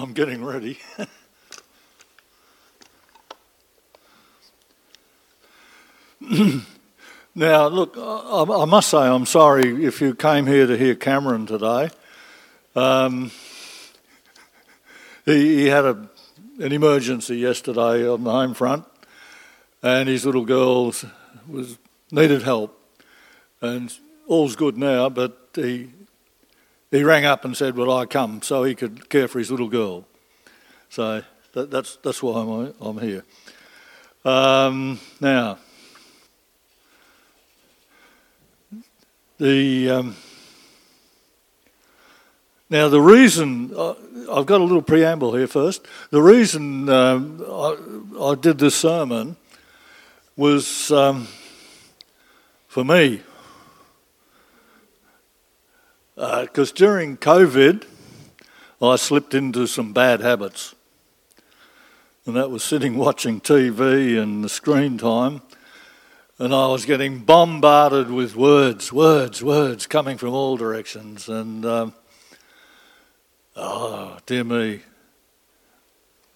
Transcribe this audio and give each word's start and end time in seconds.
I'm 0.00 0.14
getting 0.14 0.42
ready. 0.42 0.78
now, 7.34 7.66
look, 7.66 7.98
I, 7.98 8.44
I, 8.48 8.64
must 8.64 8.88
say 8.88 8.96
I'm 8.96 9.26
sorry 9.26 9.84
if 9.84 10.00
you 10.00 10.14
came 10.14 10.46
here 10.46 10.66
to 10.66 10.78
hear 10.78 10.94
Cameron 10.94 11.44
today. 11.44 11.90
Um, 12.74 13.30
he, 15.26 15.56
he, 15.56 15.66
had 15.66 15.84
a, 15.84 16.08
an 16.60 16.72
emergency 16.72 17.36
yesterday 17.36 18.08
on 18.08 18.24
the 18.24 18.30
home 18.30 18.54
front, 18.54 18.86
and 19.82 20.08
his 20.08 20.24
little 20.24 20.46
girl 20.46 20.94
was 21.46 21.76
needed 22.10 22.40
help, 22.40 22.82
and 23.60 23.92
all's 24.26 24.56
good 24.56 24.78
now. 24.78 25.10
But 25.10 25.50
he 25.54 25.90
he 26.90 27.04
rang 27.04 27.24
up 27.24 27.44
and 27.44 27.56
said, 27.56 27.76
"Would 27.76 27.90
I 27.90 28.06
come 28.06 28.42
so 28.42 28.64
he 28.64 28.74
could 28.74 29.08
care 29.08 29.28
for 29.28 29.38
his 29.38 29.50
little 29.50 29.68
girl?" 29.68 30.06
So 30.88 31.22
that, 31.52 31.70
that's 31.70 31.96
that's 32.02 32.22
why 32.22 32.40
I'm 32.40 32.74
I'm 32.80 32.98
here. 32.98 33.24
Um, 34.24 35.00
now, 35.20 35.58
the 39.38 39.90
um, 39.90 40.16
now 42.68 42.88
the 42.88 43.00
reason 43.00 43.72
uh, 43.76 43.94
I've 44.30 44.46
got 44.46 44.60
a 44.60 44.64
little 44.64 44.82
preamble 44.82 45.34
here 45.34 45.46
first. 45.46 45.86
The 46.10 46.22
reason 46.22 46.88
um, 46.88 47.42
I, 47.48 47.76
I, 48.20 48.34
did 48.34 48.58
this 48.58 48.74
sermon 48.74 49.36
was 50.36 50.90
um, 50.90 51.28
for 52.68 52.84
me 52.84 53.22
because 56.20 56.70
uh, 56.70 56.74
during 56.74 57.16
COVID, 57.16 57.86
I 58.82 58.96
slipped 58.96 59.32
into 59.32 59.66
some 59.66 59.94
bad 59.94 60.20
habits. 60.20 60.74
And 62.26 62.36
that 62.36 62.50
was 62.50 62.62
sitting 62.62 62.96
watching 62.98 63.40
TV 63.40 64.22
and 64.22 64.44
the 64.44 64.50
screen 64.50 64.98
time. 64.98 65.40
And 66.38 66.54
I 66.54 66.66
was 66.66 66.84
getting 66.84 67.20
bombarded 67.20 68.10
with 68.10 68.36
words, 68.36 68.92
words, 68.92 69.42
words 69.42 69.86
coming 69.86 70.18
from 70.18 70.34
all 70.34 70.58
directions. 70.58 71.26
And, 71.26 71.64
um, 71.64 71.94
oh, 73.56 74.18
dear 74.26 74.44
me. 74.44 74.80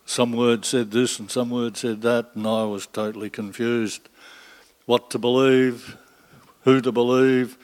Some 0.07 0.33
word 0.33 0.65
said 0.65 0.93
this 0.93 1.19
and 1.19 1.31
some 1.31 1.51
word 1.51 1.77
said 1.77 2.01
that, 2.03 2.31
and 2.35 2.47
I 2.47 2.65
was 2.65 2.87
totally 2.87 3.29
confused. 3.29 4.09
What 4.87 5.11
to 5.11 5.19
believe, 5.19 5.99
who 6.63 6.81
to 6.81 6.93
believe, 6.93 7.59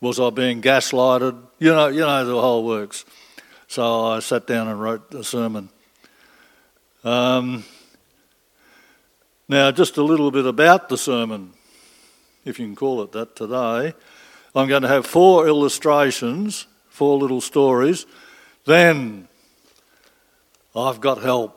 was 0.00 0.20
I 0.20 0.30
being 0.30 0.62
gaslighted? 0.62 1.40
You 1.58 1.72
know, 1.72 1.88
you 1.88 2.00
know 2.00 2.24
the 2.24 2.40
whole 2.40 2.64
works. 2.64 3.04
So 3.66 4.06
I 4.06 4.20
sat 4.20 4.46
down 4.46 4.68
and 4.68 4.80
wrote 4.80 5.12
a 5.14 5.24
sermon. 5.24 5.68
Um, 7.04 7.64
now, 9.48 9.70
just 9.70 9.96
a 9.96 10.02
little 10.02 10.30
bit 10.30 10.46
about 10.46 10.88
the 10.88 10.98
sermon, 10.98 11.52
if 12.44 12.58
you 12.58 12.66
can 12.66 12.76
call 12.76 13.02
it 13.02 13.12
that 13.12 13.34
today. 13.34 13.94
I'm 14.54 14.68
going 14.68 14.82
to 14.82 14.88
have 14.88 15.06
four 15.06 15.46
illustrations, 15.46 16.66
four 16.88 17.18
little 17.18 17.40
stories. 17.40 18.06
Then 18.64 19.28
I've 20.74 21.00
got 21.00 21.22
help. 21.22 21.54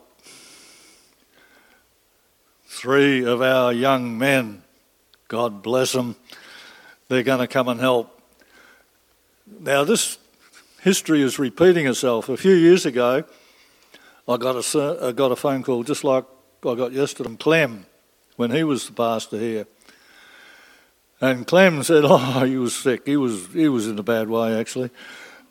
Three 2.66 3.24
of 3.24 3.42
our 3.42 3.72
young 3.72 4.16
men, 4.16 4.62
God 5.28 5.62
bless 5.62 5.92
them, 5.92 6.16
they're 7.08 7.22
going 7.22 7.40
to 7.40 7.46
come 7.46 7.68
and 7.68 7.78
help. 7.78 8.21
Now, 9.60 9.84
this 9.84 10.18
history 10.82 11.22
is 11.22 11.38
repeating 11.38 11.86
itself. 11.86 12.28
A 12.28 12.36
few 12.36 12.54
years 12.54 12.86
ago, 12.86 13.24
I 14.28 14.36
got 14.36 14.56
a, 14.56 14.78
I 14.78 15.08
uh, 15.08 15.12
got 15.12 15.32
a 15.32 15.36
phone 15.36 15.62
call 15.62 15.82
just 15.82 16.04
like 16.04 16.24
I 16.64 16.74
got 16.74 16.92
yesterday 16.92 17.28
from 17.28 17.36
Clem 17.36 17.86
when 18.36 18.50
he 18.50 18.64
was 18.64 18.86
the 18.86 18.92
pastor 18.92 19.38
here. 19.38 19.66
And 21.20 21.46
Clem 21.46 21.82
said, 21.82 22.04
Oh, 22.06 22.44
he 22.44 22.56
was 22.56 22.74
sick. 22.74 23.06
He 23.06 23.16
was, 23.16 23.46
he 23.52 23.68
was 23.68 23.88
in 23.88 23.98
a 23.98 24.02
bad 24.02 24.28
way, 24.28 24.58
actually. 24.58 24.90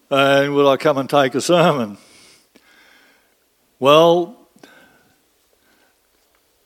And 0.10 0.54
will 0.54 0.70
I 0.70 0.78
come 0.78 0.98
and 0.98 1.10
take 1.10 1.36
a 1.36 1.42
sermon? 1.42 1.98
Well, 3.80 4.38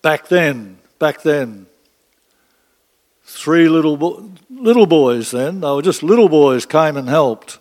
back 0.01 0.27
then, 0.27 0.79
back 0.99 1.21
then, 1.21 1.67
three 3.25 3.67
little 3.67 3.97
bo- 3.97 4.31
little 4.49 4.85
boys 4.85 5.31
then, 5.31 5.59
they 5.59 5.67
were 5.69 5.81
just 5.81 6.03
little 6.03 6.29
boys, 6.29 6.65
came 6.65 6.95
and 6.95 7.09
helped. 7.09 7.59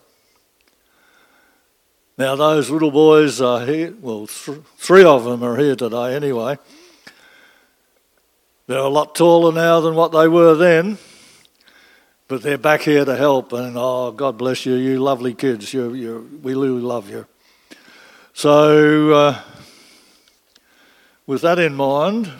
Now, 2.17 2.37
those 2.37 2.71
little 2.71 2.93
boys 2.93 3.41
are 3.41 3.67
here, 3.67 3.93
well, 4.01 4.29
th- 4.29 4.61
three 4.77 5.03
of 5.03 5.25
them 5.25 5.43
are 5.43 5.57
here 5.57 5.75
today 5.75 6.15
anyway. 6.15 6.59
They're 8.67 8.79
a 8.79 8.89
lot 8.89 9.15
taller 9.15 9.53
now 9.53 9.81
than 9.81 9.95
what 9.95 10.13
they 10.13 10.29
were 10.29 10.55
then, 10.55 10.99
but 12.29 12.43
they're 12.43 12.57
back 12.57 12.83
here 12.83 13.05
to 13.05 13.17
help. 13.17 13.53
And 13.53 13.77
oh, 13.77 14.13
God 14.13 14.39
bless 14.39 14.65
you, 14.65 14.75
you 14.75 15.01
lovely 15.01 15.35
kids. 15.35 15.75
You, 15.75 15.93
you, 15.93 16.41
we 16.43 16.55
really 16.55 16.81
love 16.81 17.11
you. 17.11 17.27
So, 18.33 19.11
uh, 19.11 19.41
with 21.27 21.43
that 21.43 21.59
in 21.59 21.75
mind, 21.75 22.31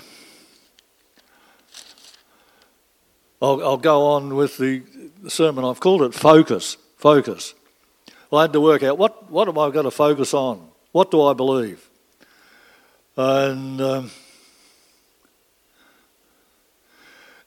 I'll, 3.43 3.62
I'll 3.62 3.77
go 3.77 4.06
on 4.06 4.37
with 4.37 4.56
the 4.59 4.83
sermon. 5.28 5.65
I've 5.65 5.81
called 5.81 6.03
it 6.03 6.15
Focus. 6.15 6.77
Focus. 6.97 7.55
I 8.33 8.43
had 8.43 8.53
to 8.53 8.61
work 8.61 8.83
out 8.83 8.99
what, 8.99 9.31
what 9.31 9.49
am 9.49 9.59
I 9.59 9.71
going 9.71 9.84
to 9.84 9.91
focus 9.91 10.34
on? 10.34 10.69
What 10.93 11.11
do 11.11 11.22
I 11.22 11.34
believe? 11.34 11.89
And 13.17 13.81
um, 13.81 14.11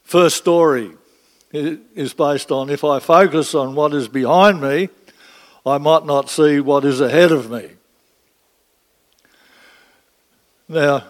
first 0.03 0.37
story 0.37 0.91
is 1.51 2.13
based 2.13 2.51
on 2.51 2.69
if 2.69 2.83
I 2.83 2.99
focus 2.99 3.55
on 3.55 3.75
what 3.75 3.93
is 3.93 4.07
behind 4.07 4.61
me, 4.61 4.89
I 5.65 5.77
might 5.77 6.05
not 6.05 6.29
see 6.29 6.59
what 6.59 6.85
is 6.85 7.01
ahead 7.01 7.31
of 7.31 7.51
me. 7.51 7.69
Now, 10.69 11.03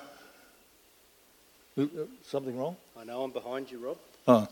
something 2.23 2.57
wrong? 2.57 2.75
I 2.99 3.03
know 3.03 3.23
I'm 3.23 3.31
behind 3.31 3.69
you, 3.71 3.79
Rob. 3.79 3.97
Oh 4.27 4.47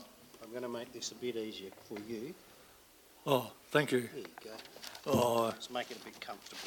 going 0.58 0.72
to 0.72 0.78
make 0.78 0.90
this 0.90 1.12
a 1.12 1.14
bit 1.16 1.36
easier 1.36 1.68
for 1.84 1.98
you. 2.08 2.34
Oh, 3.26 3.52
thank 3.72 3.92
you. 3.92 4.00
There 4.00 4.20
you 4.20 4.26
go. 4.42 4.52
Oh, 5.04 5.48
Let's 5.48 5.68
make 5.68 5.90
it 5.90 5.98
a 6.00 6.04
bit 6.06 6.18
comfortable. 6.18 6.62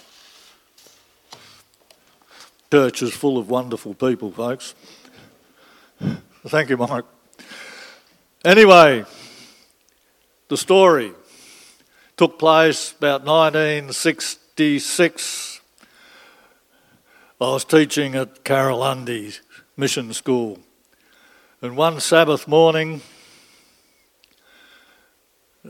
Church 2.71 3.01
is 3.01 3.15
full 3.15 3.39
of 3.39 3.49
wonderful 3.49 3.95
people, 3.95 4.31
folks. 4.31 4.75
Thank 6.45 6.69
you, 6.69 6.77
Mike. 6.77 7.05
Anyway, 8.45 9.05
the 10.49 10.57
story 10.57 11.13
took 12.15 12.37
place 12.37 12.91
about 12.91 13.25
1966. 13.25 15.61
I 17.41 17.43
was 17.43 17.65
teaching 17.65 18.13
at 18.13 18.47
Lundy's 18.47 19.41
Mission 19.75 20.13
School. 20.13 20.59
And 21.63 21.75
one 21.75 21.99
Sabbath 21.99 22.47
morning, 22.47 23.01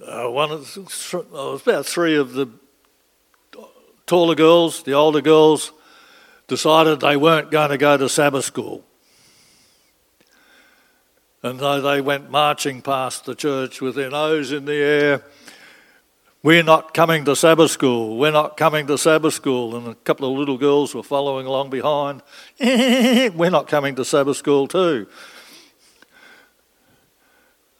uh, 0.03 0.29
one 0.29 0.51
of 0.51 0.73
the, 0.73 1.25
uh, 1.33 1.57
about 1.61 1.85
three 1.85 2.15
of 2.15 2.33
the 2.33 2.47
taller 4.05 4.35
girls, 4.35 4.83
the 4.83 4.93
older 4.93 5.21
girls, 5.21 5.71
decided 6.47 6.99
they 6.99 7.15
weren't 7.15 7.51
going 7.51 7.69
to 7.69 7.77
go 7.77 7.97
to 7.97 8.09
Sabbath 8.09 8.45
school. 8.45 8.83
And 11.41 11.59
though 11.59 11.79
they 11.79 12.01
went 12.01 12.29
marching 12.29 12.81
past 12.81 13.25
the 13.25 13.35
church 13.35 13.79
with 13.79 13.95
their 13.95 14.09
nose 14.09 14.51
in 14.51 14.65
the 14.65 14.75
air, 14.75 15.23
we're 16.41 16.63
not 16.63 16.93
coming 16.93 17.25
to 17.25 17.35
Sabbath 17.35 17.71
school, 17.71 18.17
we're 18.17 18.31
not 18.31 18.57
coming 18.57 18.87
to 18.87 18.97
Sabbath 18.97 19.33
school. 19.33 19.75
And 19.75 19.87
a 19.87 19.95
couple 19.95 20.31
of 20.31 20.37
little 20.37 20.57
girls 20.57 20.95
were 20.95 21.03
following 21.03 21.45
along 21.45 21.69
behind, 21.69 22.21
we're 22.59 23.49
not 23.49 23.67
coming 23.67 23.95
to 23.95 24.05
Sabbath 24.05 24.37
school 24.37 24.67
too. 24.67 25.07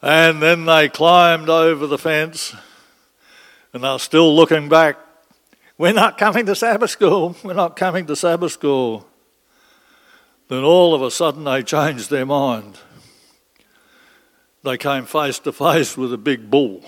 And 0.02 0.40
then 0.40 0.64
they 0.64 0.88
climbed 0.88 1.50
over 1.50 1.86
the 1.86 1.98
fence 1.98 2.54
and 3.72 3.84
they're 3.84 3.98
still 3.98 4.34
looking 4.34 4.68
back. 4.68 4.96
We're 5.76 5.92
not 5.92 6.18
coming 6.18 6.46
to 6.46 6.54
Sabbath 6.54 6.90
school. 6.90 7.36
We're 7.44 7.54
not 7.54 7.76
coming 7.76 8.06
to 8.06 8.16
Sabbath 8.16 8.52
school. 8.52 9.06
Then 10.48 10.64
all 10.64 10.94
of 10.94 11.02
a 11.02 11.10
sudden 11.10 11.44
they 11.44 11.62
changed 11.62 12.10
their 12.10 12.26
mind. 12.26 12.78
They 14.62 14.76
came 14.76 15.04
face 15.04 15.38
to 15.40 15.52
face 15.52 15.96
with 15.96 16.12
a 16.12 16.18
big 16.18 16.50
bull. 16.50 16.82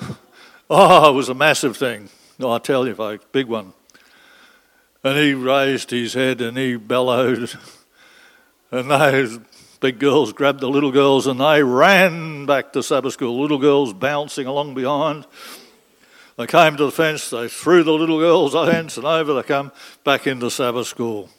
oh, 0.70 1.10
it 1.10 1.14
was 1.14 1.28
a 1.28 1.34
massive 1.34 1.76
thing. 1.76 2.08
I 2.44 2.58
tell 2.58 2.86
you, 2.86 2.94
folks, 2.94 3.24
big 3.32 3.46
one. 3.46 3.72
And 5.02 5.16
he 5.16 5.34
raised 5.34 5.90
his 5.90 6.14
head 6.14 6.40
and 6.40 6.56
he 6.56 6.76
bellowed. 6.76 7.50
And 8.70 8.90
those 8.90 9.38
big 9.80 9.98
girls 9.98 10.32
grabbed 10.32 10.60
the 10.60 10.68
little 10.68 10.92
girls 10.92 11.26
and 11.26 11.40
they 11.40 11.62
ran 11.62 12.46
back 12.46 12.72
to 12.72 12.82
Sabbath 12.82 13.12
school. 13.12 13.40
Little 13.40 13.58
girls 13.58 13.92
bouncing 13.92 14.46
along 14.46 14.74
behind. 14.74 15.26
They 16.36 16.46
came 16.46 16.76
to 16.76 16.84
the 16.84 16.92
fence, 16.92 17.30
they 17.30 17.48
threw 17.48 17.82
the 17.82 17.92
little 17.92 18.20
girls 18.20 18.52
the 18.52 18.64
fence, 18.64 18.96
and 18.96 19.04
over 19.04 19.34
they 19.34 19.42
come 19.42 19.72
back 20.04 20.28
into 20.28 20.50
Sabbath 20.50 20.86
school. 20.86 21.30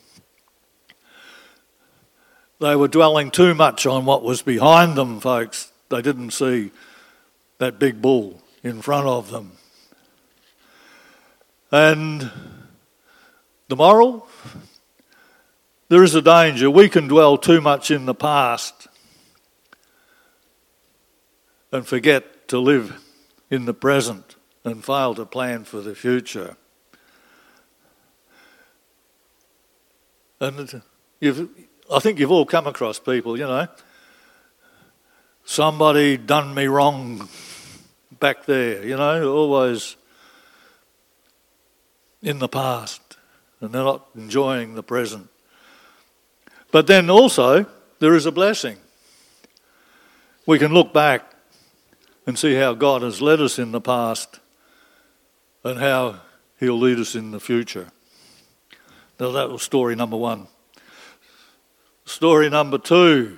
They 2.60 2.76
were 2.76 2.90
dwelling 2.90 3.32
too 3.32 3.56
much 3.56 3.86
on 3.86 4.04
what 4.04 4.24
was 4.24 4.42
behind 4.42 4.98
them, 4.98 5.22
folks. 5.22 5.72
They 5.88 6.02
didn't 6.02 6.32
see 6.32 6.72
that 7.60 7.80
big 7.80 8.02
bull 8.02 8.42
in 8.62 8.82
front 8.82 9.08
of 9.08 9.32
them. 9.32 9.54
And 11.72 12.30
the 13.70 13.78
moral? 13.78 14.28
There 15.90 16.04
is 16.04 16.14
a 16.14 16.22
danger. 16.22 16.70
We 16.70 16.88
can 16.88 17.08
dwell 17.08 17.38
too 17.38 17.62
much 17.62 17.90
in 17.90 18.06
the 18.06 18.14
past 18.14 18.88
and 21.72 21.86
forget 21.86 22.48
to 22.50 22.60
live 22.60 23.04
in 23.50 23.66
the 23.66 23.74
present 23.74 24.36
and 24.64 24.86
fail 24.86 25.16
to 25.16 25.26
plan 25.26 25.64
for 25.64 25.82
the 25.82 25.96
future. 25.96 26.56
And 30.40 30.82
you've, 31.20 31.50
I 31.92 32.00
think 32.00 32.20
you've 32.20 32.32
all 32.32 32.46
come 32.46 32.68
across 32.68 33.00
people, 33.00 33.38
you 33.38 33.46
know, 33.46 33.68
somebody 35.44 36.18
done 36.18 36.54
me 36.54 36.68
wrong 36.68 37.28
back 38.20 38.46
there, 38.46 38.86
you 38.86 38.96
know, 38.96 39.34
always 39.34 39.96
in 42.22 42.38
the 42.38 42.48
past, 42.48 43.18
and 43.60 43.74
they're 43.74 43.84
not 43.84 44.08
enjoying 44.16 44.76
the 44.76 44.84
present. 44.84 45.30
But 46.72 46.88
then 46.88 47.10
also, 47.10 47.66
there 48.00 48.16
is 48.16 48.26
a 48.26 48.32
blessing. 48.32 48.78
We 50.46 50.60
can 50.60 50.74
look 50.74 50.94
back 50.94 51.34
and 52.26 52.38
see 52.38 52.56
how 52.56 52.74
God 52.74 53.02
has 53.02 53.22
led 53.22 53.42
us 53.42 53.60
in 53.60 53.72
the 53.72 53.82
past 53.82 54.40
and 55.64 55.80
how 55.80 56.22
He'll 56.60 56.80
lead 56.80 57.00
us 57.00 57.16
in 57.16 57.32
the 57.32 57.40
future. 57.40 57.88
Now, 59.20 59.32
that 59.32 59.50
was 59.50 59.64
story 59.64 59.96
number 59.96 60.18
one. 60.18 60.48
Story 62.06 62.50
number 62.50 62.78
two 62.78 63.38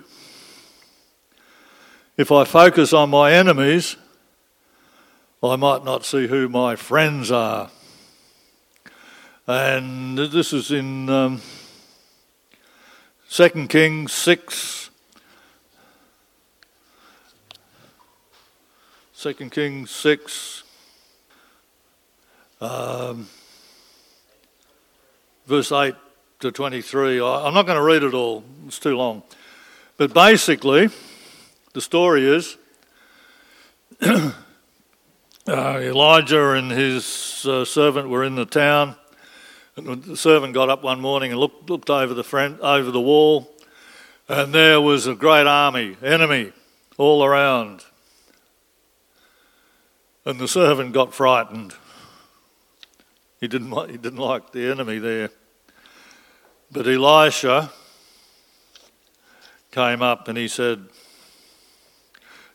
if 2.18 2.32
I 2.32 2.44
focus 2.44 2.94
on 2.94 3.10
my 3.10 3.32
enemies, 3.32 3.96
I 5.42 5.56
might 5.56 5.84
not 5.84 6.06
see 6.06 6.28
who 6.28 6.50
my 6.50 6.76
friends 6.76 7.32
are. 7.32 7.72
And 9.48 10.18
this 10.18 10.54
is 10.54 10.72
in 10.72 11.10
um, 11.10 11.42
2 13.34 13.68
Kings 13.70 14.12
6. 14.12 14.90
2 19.18 19.34
Kings 19.50 19.90
6, 19.90 20.64
um, 22.60 23.30
verse 25.46 25.72
8 25.72 25.96
to 26.42 26.52
23. 26.52 27.22
I'm 27.22 27.54
not 27.54 27.66
going 27.66 27.78
to 27.78 27.82
read 27.82 28.04
it 28.04 28.14
all, 28.14 28.44
it's 28.68 28.80
too 28.80 28.98
long. 28.98 29.24
But 29.96 30.14
basically, 30.14 30.90
the 31.72 31.80
story 31.80 32.26
is 32.26 32.58
uh, 34.02 34.34
Elijah 35.48 36.50
and 36.50 36.70
his 36.70 37.46
uh, 37.46 37.64
servant 37.64 38.10
were 38.10 38.26
in 38.26 38.36
the 38.36 38.46
town. 38.46 38.98
And 39.76 40.04
the 40.04 40.18
servant 40.18 40.54
got 40.54 40.70
up 40.70 40.84
one 40.84 41.00
morning 41.00 41.32
and 41.32 41.40
looked, 41.40 41.70
looked 41.70 41.90
over, 41.90 42.14
the 42.14 42.24
front, 42.24 42.60
over 42.60 42.92
the 42.92 43.02
wall, 43.02 43.50
and 44.28 44.54
there 44.54 44.82
was 44.82 45.08
a 45.08 45.16
great 45.16 45.48
army, 45.48 45.98
enemy, 46.04 46.52
all 46.98 47.24
around. 47.24 47.86
And 50.26 50.40
the 50.40 50.48
servant 50.48 50.94
got 50.94 51.14
frightened. 51.14 51.74
He 53.40 53.48
didn't, 53.48 53.72
he 53.90 53.98
didn't 53.98 54.20
like 54.20 54.52
the 54.52 54.70
enemy 54.70 55.00
there. 55.00 55.32
But 56.72 56.88
Elisha 56.88 57.72
came 59.72 60.02
up 60.02 60.28
and 60.28 60.38
he 60.38 60.48
said, 60.48 60.86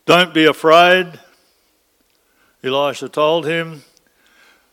Don't 0.04 0.32
be 0.32 0.44
afraid. 0.44 1.18
Elisha 2.62 3.08
told 3.08 3.46
him, 3.46 3.82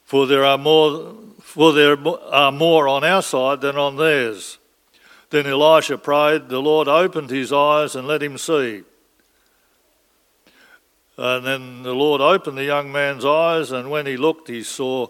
For 0.06 0.28
there 0.28 0.46
are 0.46 0.58
more 0.58 1.16
for 1.54 1.72
there 1.72 1.92
are 1.92 2.48
uh, 2.48 2.52
more 2.52 2.88
on 2.88 3.04
our 3.04 3.22
side 3.22 3.62
than 3.62 3.78
on 3.78 3.96
theirs. 3.96 4.58
Then 5.30 5.46
Elisha 5.46 6.00
prayed, 6.00 6.50
the 6.50 6.60
Lord 6.60 6.88
opened 6.88 7.30
his 7.30 7.54
eyes 7.54 7.96
and 7.96 8.08
let 8.08 8.24
him 8.24 8.40
see. 8.40 8.82
And 11.16 11.46
then 11.46 11.84
the 11.84 11.94
Lord 11.94 12.22
opened 12.22 12.58
the 12.58 12.64
young 12.64 12.92
man's 12.92 13.24
eyes, 13.24 13.70
and 13.70 13.92
when 13.92 14.08
he 14.08 14.18
looked, 14.18 14.48
he 14.48 14.64
saw 14.64 15.10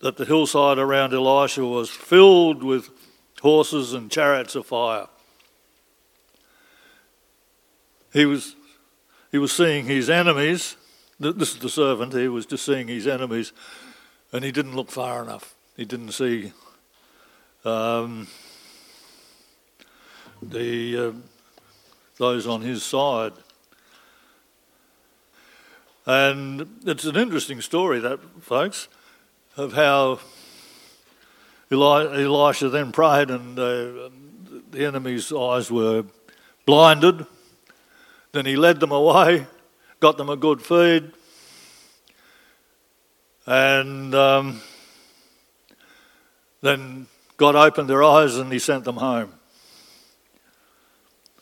that 0.00 0.16
the 0.16 0.24
hillside 0.24 0.78
around 0.78 1.14
Elisha 1.14 1.64
was 1.64 1.90
filled 1.90 2.64
with 2.64 2.90
horses 3.40 3.92
and 3.92 4.10
chariots 4.10 4.56
of 4.56 4.66
fire. 4.66 5.06
He 8.12 8.26
was, 8.26 8.56
he 9.30 9.38
was 9.38 9.52
seeing 9.52 9.84
his 9.84 10.10
enemies. 10.10 10.76
This 11.20 11.54
is 11.54 11.60
the 11.60 11.68
servant, 11.68 12.14
he 12.14 12.26
was 12.26 12.46
just 12.46 12.64
seeing 12.64 12.88
his 12.88 13.06
enemies 13.06 13.52
and 14.36 14.44
he 14.44 14.52
didn't 14.52 14.76
look 14.76 14.90
far 14.90 15.22
enough. 15.22 15.54
He 15.78 15.86
didn't 15.86 16.12
see 16.12 16.52
um, 17.64 18.28
the 20.42 20.98
uh, 20.98 21.12
those 22.18 22.46
on 22.46 22.60
his 22.60 22.82
side. 22.82 23.32
And 26.04 26.68
it's 26.84 27.06
an 27.06 27.16
interesting 27.16 27.62
story, 27.62 27.98
that 28.00 28.20
folks, 28.42 28.88
of 29.56 29.72
how 29.72 30.20
Eli- 31.72 32.22
Elisha 32.22 32.68
then 32.68 32.92
prayed, 32.92 33.30
and 33.30 33.58
uh, 33.58 34.10
the 34.70 34.84
enemy's 34.84 35.32
eyes 35.32 35.70
were 35.70 36.04
blinded. 36.66 37.24
Then 38.32 38.44
he 38.44 38.56
led 38.56 38.80
them 38.80 38.92
away, 38.92 39.46
got 39.98 40.18
them 40.18 40.28
a 40.28 40.36
good 40.36 40.60
feed, 40.60 41.12
and 43.46 44.14
um, 44.14 44.60
then 46.60 47.06
God 47.36 47.54
opened 47.54 47.88
their 47.88 48.02
eyes 48.02 48.36
and 48.36 48.52
He 48.52 48.58
sent 48.58 48.84
them 48.84 48.96
home. 48.96 49.32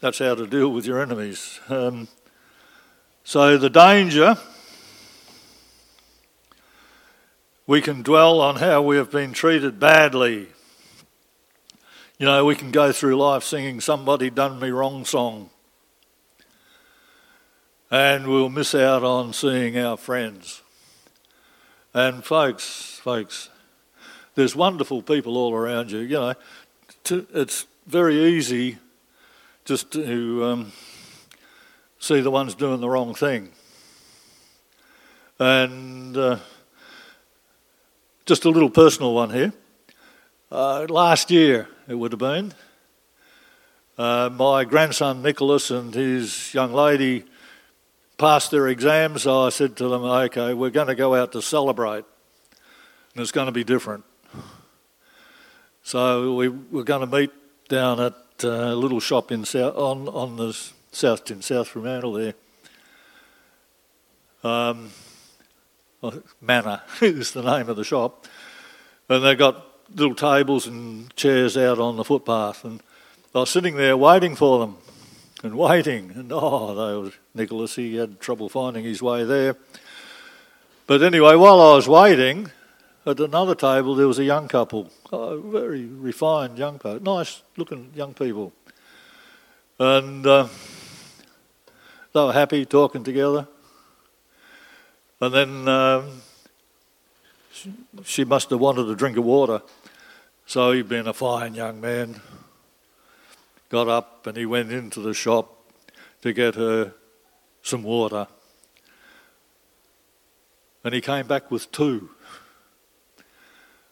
That's 0.00 0.18
how 0.18 0.34
to 0.34 0.46
deal 0.46 0.68
with 0.68 0.84
your 0.84 1.00
enemies. 1.00 1.60
Um, 1.68 2.08
so 3.22 3.56
the 3.56 3.70
danger, 3.70 4.36
we 7.66 7.80
can 7.80 8.02
dwell 8.02 8.40
on 8.42 8.56
how 8.56 8.82
we 8.82 8.96
have 8.96 9.10
been 9.10 9.32
treated 9.32 9.80
badly. 9.80 10.48
You 12.18 12.26
know, 12.26 12.44
we 12.44 12.54
can 12.54 12.70
go 12.70 12.92
through 12.92 13.16
life 13.16 13.44
singing 13.44 13.80
Somebody 13.80 14.28
Done 14.28 14.60
Me 14.60 14.68
Wrong 14.68 15.06
song. 15.06 15.48
And 17.90 18.26
we'll 18.26 18.50
miss 18.50 18.74
out 18.74 19.02
on 19.04 19.32
seeing 19.32 19.78
our 19.78 19.96
friends. 19.96 20.60
And 21.96 22.24
folks, 22.24 22.98
folks, 23.04 23.50
there's 24.34 24.56
wonderful 24.56 25.00
people 25.00 25.36
all 25.36 25.54
around 25.54 25.92
you. 25.92 26.00
You 26.00 26.14
know, 26.14 26.34
to, 27.04 27.24
it's 27.32 27.66
very 27.86 28.34
easy 28.34 28.78
just 29.64 29.92
to 29.92 30.44
um, 30.44 30.72
see 32.00 32.20
the 32.20 32.32
ones 32.32 32.56
doing 32.56 32.80
the 32.80 32.88
wrong 32.88 33.14
thing. 33.14 33.52
And 35.38 36.16
uh, 36.16 36.38
just 38.26 38.44
a 38.44 38.50
little 38.50 38.70
personal 38.70 39.14
one 39.14 39.30
here. 39.30 39.52
Uh, 40.50 40.86
last 40.88 41.30
year, 41.30 41.68
it 41.86 41.94
would 41.94 42.10
have 42.10 42.18
been, 42.18 42.54
uh, 43.98 44.30
my 44.32 44.64
grandson 44.64 45.22
Nicholas 45.22 45.70
and 45.70 45.94
his 45.94 46.52
young 46.52 46.72
lady 46.72 47.22
passed 48.18 48.50
their 48.50 48.68
exams, 48.68 49.22
so 49.22 49.42
I 49.42 49.48
said 49.50 49.76
to 49.76 49.88
them, 49.88 50.04
okay, 50.04 50.54
we're 50.54 50.70
going 50.70 50.86
to 50.88 50.94
go 50.94 51.14
out 51.14 51.32
to 51.32 51.42
celebrate, 51.42 52.04
and 53.14 53.22
it's 53.22 53.32
going 53.32 53.46
to 53.46 53.52
be 53.52 53.64
different. 53.64 54.04
So 55.82 56.34
we 56.34 56.48
were 56.48 56.84
going 56.84 57.08
to 57.08 57.16
meet 57.16 57.30
down 57.68 58.00
at 58.00 58.14
a 58.42 58.74
little 58.74 59.00
shop 59.00 59.32
in 59.32 59.44
South, 59.44 59.76
on, 59.76 60.08
on 60.08 60.36
the 60.36 60.58
south 60.92 61.30
in 61.30 61.42
South 61.42 61.68
Fremantle 61.68 62.12
there. 62.12 62.34
Um, 64.42 64.90
Manor 66.40 66.82
is 67.00 67.32
the 67.32 67.42
name 67.42 67.68
of 67.68 67.76
the 67.76 67.84
shop, 67.84 68.26
and 69.08 69.24
they 69.24 69.34
got 69.34 69.66
little 69.94 70.14
tables 70.14 70.66
and 70.66 71.14
chairs 71.16 71.56
out 71.56 71.78
on 71.78 71.96
the 71.96 72.04
footpath, 72.04 72.64
and 72.64 72.80
I 73.34 73.40
was 73.40 73.50
sitting 73.50 73.76
there 73.76 73.96
waiting 73.96 74.36
for 74.36 74.60
them 74.60 74.76
and 75.44 75.56
waiting. 75.56 76.10
And 76.14 76.32
oh, 76.32 77.00
was, 77.00 77.12
Nicholas, 77.34 77.76
he 77.76 77.96
had 77.96 78.18
trouble 78.18 78.48
finding 78.48 78.84
his 78.84 79.02
way 79.02 79.24
there. 79.24 79.56
But 80.86 81.02
anyway, 81.02 81.36
while 81.36 81.60
I 81.60 81.76
was 81.76 81.86
waiting, 81.86 82.50
at 83.06 83.20
another 83.20 83.54
table 83.54 83.94
there 83.94 84.08
was 84.08 84.18
a 84.18 84.24
young 84.24 84.48
couple, 84.48 84.90
very 85.12 85.84
refined 85.84 86.58
young 86.58 86.78
people, 86.78 87.00
nice 87.00 87.42
looking 87.56 87.92
young 87.94 88.14
people. 88.14 88.52
And 89.78 90.26
uh, 90.26 90.48
they 92.12 92.20
were 92.20 92.32
happy 92.32 92.64
talking 92.64 93.04
together. 93.04 93.46
And 95.20 95.34
then 95.34 95.68
um, 95.68 96.22
she 98.04 98.24
must 98.24 98.50
have 98.50 98.60
wanted 98.60 98.88
a 98.88 98.94
drink 98.94 99.16
of 99.16 99.24
water. 99.24 99.62
So 100.46 100.72
he'd 100.72 100.88
been 100.88 101.06
a 101.06 101.14
fine 101.14 101.54
young 101.54 101.80
man. 101.80 102.20
Got 103.74 103.88
up 103.88 104.28
and 104.28 104.36
he 104.36 104.46
went 104.46 104.70
into 104.70 105.00
the 105.00 105.12
shop 105.12 105.72
to 106.22 106.32
get 106.32 106.54
her 106.54 106.94
some 107.60 107.82
water. 107.82 108.28
And 110.84 110.94
he 110.94 111.00
came 111.00 111.26
back 111.26 111.50
with 111.50 111.72
two. 111.72 112.10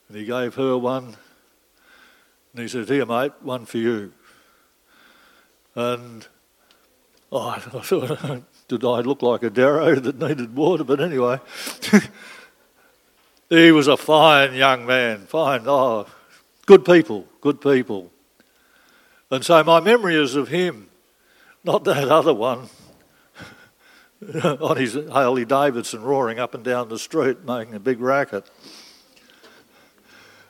And 0.07 0.17
he 0.17 0.25
gave 0.25 0.55
her 0.55 0.79
one. 0.79 1.17
And 2.53 2.62
he 2.62 2.69
said, 2.69 2.89
Here, 2.89 3.05
mate, 3.05 3.33
one 3.41 3.65
for 3.65 3.79
you. 3.79 4.12
And 5.75 6.29
oh, 7.33 7.49
I 7.49 7.59
thought, 7.59 8.43
did 8.69 8.85
I 8.85 9.01
look 9.01 9.21
like 9.21 9.43
a 9.43 9.51
Darrow 9.51 9.97
that 9.97 10.17
needed 10.17 10.55
water? 10.55 10.85
But 10.85 11.01
anyway, 11.01 11.41
he 13.49 13.73
was 13.73 13.89
a 13.89 13.97
fine 13.97 14.55
young 14.55 14.87
man, 14.87 15.27
fine, 15.27 15.62
oh, 15.67 16.07
good 16.67 16.85
people, 16.85 17.27
good 17.41 17.61
people. 17.61 18.12
And 19.33 19.43
so 19.43 19.65
my 19.65 19.81
memory 19.81 20.15
is 20.15 20.37
of 20.37 20.49
him, 20.49 20.91
not 21.65 21.85
that 21.85 22.07
other 22.11 22.35
one 22.35 22.69
on 24.45 24.77
his 24.77 24.99
Harley 25.11 25.47
Davidson 25.47 26.03
roaring 26.03 26.39
up 26.39 26.55
and 26.55 26.62
down 26.62 26.91
the 26.91 26.99
street 26.99 27.43
making 27.43 27.75
a 27.75 27.81
big 27.81 27.99
racket. 27.99 28.51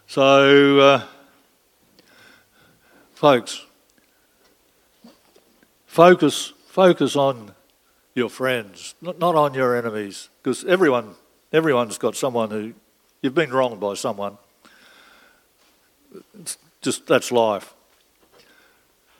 So, 0.09 0.81
uh, 0.81 1.05
folks, 3.13 3.65
focus, 5.87 6.53
focus 6.67 7.15
on 7.15 7.55
your 8.17 8.29
friends, 8.29 8.97
not, 9.01 9.17
not 9.17 9.37
on 9.37 9.55
your 9.55 9.77
enemies, 9.77 10.29
because 10.43 10.65
everyone, 10.65 11.15
everyone's 11.53 11.99
got 11.99 12.17
someone 12.17 12.51
who 12.51 12.75
you've 13.23 13.33
been 13.33 13.53
wronged 13.53 13.79
by 13.79 13.95
someone. 13.95 14.39
It's 16.41 16.59
just 16.81 17.07
that's 17.07 17.31
life. 17.31 17.75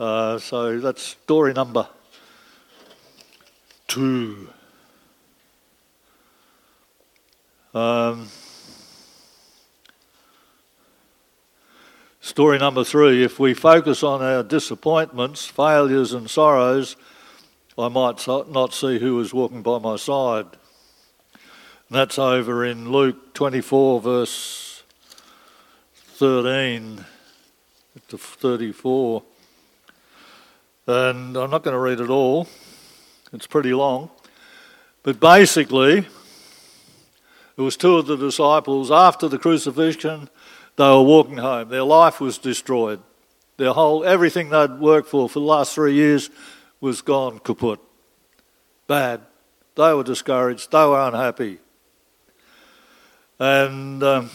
Uh, 0.03 0.37
so 0.37 0.81
that's 0.81 1.01
story 1.01 1.53
number 1.53 1.87
two. 3.87 4.49
Um, 7.73 8.27
story 12.21 12.59
number 12.59 12.83
three 12.83 13.23
if 13.23 13.39
we 13.39 13.55
focus 13.55 14.03
on 14.03 14.23
our 14.23 14.43
disappointments, 14.43 15.47
failures, 15.47 16.13
and 16.13 16.29
sorrows, 16.29 16.97
I 17.79 17.87
might 17.87 18.27
not 18.27 18.75
see 18.75 18.99
who 18.99 19.21
is 19.21 19.33
walking 19.33 19.63
by 19.63 19.79
my 19.79 19.95
side. 19.95 20.47
And 21.33 21.41
that's 21.91 22.19
over 22.19 22.65
in 22.65 22.91
Luke 22.91 23.35
24, 23.35 24.01
verse 24.01 24.83
13 25.95 27.05
to 28.09 28.19
34. 28.19 29.23
And 30.87 31.37
I'm 31.37 31.51
not 31.51 31.63
going 31.63 31.75
to 31.75 31.79
read 31.79 32.01
it 32.01 32.11
all, 32.11 32.49
it's 33.33 33.47
pretty 33.47 33.73
long. 33.73 34.11
But 35.03 35.21
basically, 35.21 35.99
it 37.57 37.61
was 37.61 37.77
two 37.77 37.97
of 37.97 38.07
the 38.07 38.17
disciples 38.17 38.91
after 38.91 39.29
the 39.29 39.39
crucifixion, 39.39 40.29
they 40.77 40.85
were 40.85 41.03
walking 41.03 41.37
home. 41.37 41.69
Their 41.69 41.83
life 41.83 42.21
was 42.21 42.39
destroyed. 42.39 43.01
Their 43.59 43.73
whole, 43.73 44.05
everything 44.05 44.49
they'd 44.49 44.81
worked 44.81 45.09
for 45.09 45.29
for 45.29 45.39
the 45.39 45.45
last 45.45 45.75
three 45.75 45.95
years 45.95 46.31
was 46.81 47.03
gone 47.03 47.39
kaput. 47.39 47.79
Bad. 48.87 49.21
They 49.77 49.93
were 49.95 50.03
discouraged. 50.03 50.71
They 50.71 50.85
were 50.85 51.01
unhappy. 51.01 51.59
And 53.39 54.03
um, 54.03 54.31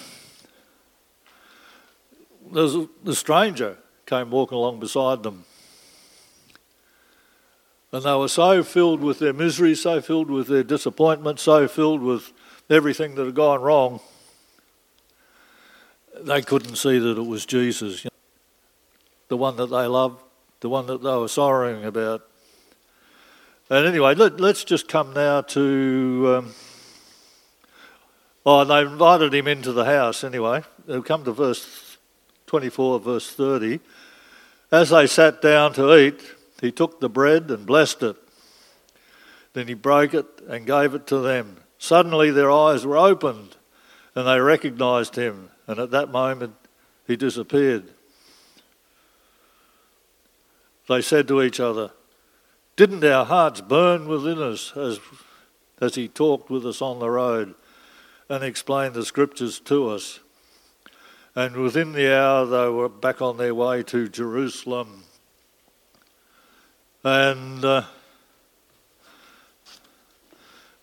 the 2.51 3.15
stranger 3.15 3.77
came 4.05 4.31
walking 4.31 4.57
along 4.57 4.79
beside 4.79 5.23
them. 5.23 5.45
And 7.91 8.03
they 8.03 8.15
were 8.15 8.27
so 8.27 8.63
filled 8.63 9.01
with 9.01 9.20
their 9.20 9.34
misery, 9.34 9.74
so 9.75 10.01
filled 10.01 10.29
with 10.29 10.48
their 10.48 10.63
disappointment, 10.63 11.39
so 11.39 11.67
filled 11.67 12.01
with 12.01 12.34
everything 12.70 13.15
that 13.15 13.25
had 13.25 13.36
gone 13.36 13.62
wrong, 13.62 14.01
they 16.22 16.41
couldn't 16.41 16.75
see 16.75 17.00
that 17.00 17.17
it 17.17 17.25
was 17.25 17.46
Jesus, 17.46 18.03
you 18.03 18.10
know, 18.10 18.17
the 19.29 19.38
one 19.38 19.56
that 19.58 19.67
they 19.67 19.86
loved, 19.86 20.22
the 20.60 20.70
one 20.70 20.88
that 20.88 21.01
they 21.01 21.15
were 21.15 21.27
sorrowing 21.27 21.86
about. 21.86 22.24
And 23.70 23.86
anyway, 23.86 24.15
let, 24.15 24.39
us 24.39 24.63
just 24.63 24.88
come 24.88 25.13
now 25.13 25.41
to. 25.41 26.36
Um, 26.38 26.53
oh, 28.46 28.63
they 28.63 28.82
invited 28.82 29.34
him 29.34 29.48
into 29.48 29.74
the 29.74 29.86
house 29.86 30.24
anyway. 30.24 30.63
They'll 30.86 31.03
come 31.03 31.25
to 31.25 31.34
verse 31.34 31.98
24, 32.48 33.00
verse 33.01 33.29
30. 33.29 33.79
As 34.72 34.89
they 34.89 35.06
sat 35.08 35.41
down 35.41 35.74
to 35.74 35.98
eat, 35.98 36.22
he 36.61 36.71
took 36.71 36.99
the 36.99 37.09
bread 37.09 37.49
and 37.51 37.65
blessed 37.65 38.03
it. 38.03 38.15
Then 39.53 39.67
he 39.67 39.73
broke 39.73 40.13
it 40.13 40.25
and 40.47 40.65
gave 40.65 40.93
it 40.93 41.07
to 41.07 41.19
them. 41.19 41.57
Suddenly 41.77 42.31
their 42.31 42.51
eyes 42.51 42.85
were 42.85 42.97
opened 42.97 43.55
and 44.17 44.27
they 44.27 44.39
recognized 44.39 45.15
him, 45.15 45.51
and 45.67 45.77
at 45.77 45.91
that 45.91 46.09
moment 46.09 46.55
he 47.05 47.15
disappeared. 47.15 47.93
They 50.89 51.03
said 51.03 51.27
to 51.27 51.43
each 51.43 51.59
other, 51.59 51.91
Didn't 52.75 53.03
our 53.03 53.25
hearts 53.25 53.61
burn 53.61 54.07
within 54.07 54.41
us 54.41 54.75
as, 54.75 54.99
as 55.79 55.93
he 55.93 56.07
talked 56.07 56.49
with 56.49 56.65
us 56.65 56.81
on 56.81 56.97
the 56.97 57.11
road 57.11 57.53
and 58.27 58.43
explained 58.43 58.95
the 58.95 59.05
scriptures 59.05 59.59
to 59.59 59.89
us? 59.89 60.19
And 61.35 61.57
within 61.57 61.91
the 61.91 62.11
hour 62.17 62.47
they 62.47 62.69
were 62.69 62.89
back 62.89 63.21
on 63.21 63.37
their 63.37 63.53
way 63.53 63.83
to 63.83 64.09
Jerusalem. 64.09 65.03
And 67.07 67.63
uh, 67.63 67.83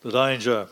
the 0.01 0.11
danger 0.11 0.69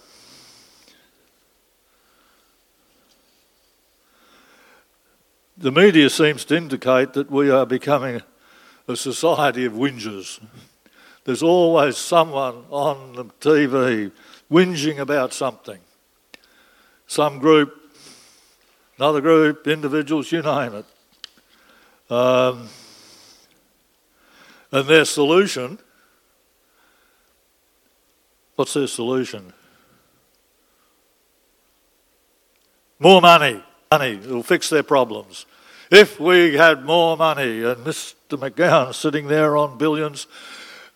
The 5.58 5.70
media 5.70 6.08
seems 6.08 6.46
to 6.46 6.56
indicate 6.56 7.12
that 7.12 7.30
we 7.30 7.50
are 7.50 7.66
becoming 7.66 8.22
a 8.88 8.96
society 8.96 9.66
of 9.66 9.74
whingers. 9.74 10.40
There's 11.24 11.42
always 11.42 11.98
someone 11.98 12.64
on 12.70 13.12
the 13.12 13.26
TV 13.26 14.10
whinging 14.50 15.00
about 15.00 15.34
something. 15.34 15.80
Some 17.06 17.38
group, 17.38 17.74
another 18.96 19.20
group, 19.20 19.68
individuals, 19.68 20.32
you 20.32 20.40
name 20.40 20.76
it. 20.76 20.86
Um, 22.10 22.68
and 24.72 24.88
their 24.88 25.04
solution 25.04 25.78
what's 28.56 28.74
their 28.74 28.86
solution? 28.86 29.52
More 32.98 33.20
money. 33.20 33.62
Money 33.90 34.16
will 34.16 34.44
fix 34.44 34.70
their 34.70 34.84
problems. 34.84 35.46
If 35.90 36.20
we 36.20 36.54
had 36.54 36.84
more 36.84 37.16
money, 37.16 37.64
and 37.64 37.84
Mr. 37.84 38.38
McGowan 38.38 38.94
sitting 38.94 39.26
there 39.26 39.56
on 39.56 39.78
billions, 39.78 40.26